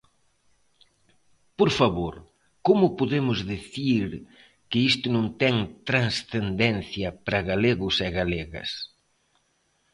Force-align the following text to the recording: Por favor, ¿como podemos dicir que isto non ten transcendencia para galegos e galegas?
Por 1.57 1.69
favor, 1.79 2.13
¿como 2.67 2.85
podemos 2.99 3.39
dicir 3.53 4.07
que 4.69 4.79
isto 4.91 5.07
non 5.15 5.25
ten 5.41 5.55
transcendencia 5.89 7.07
para 7.25 7.45
galegos 7.51 7.95
e 8.07 8.07
galegas? 8.19 8.71